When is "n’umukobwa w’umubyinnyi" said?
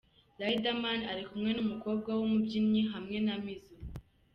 1.53-2.81